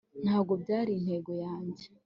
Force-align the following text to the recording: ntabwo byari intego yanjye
ntabwo 0.23 0.53
byari 0.61 0.91
intego 0.99 1.31
yanjye 1.43 1.85